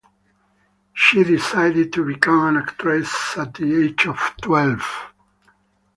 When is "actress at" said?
2.63-3.53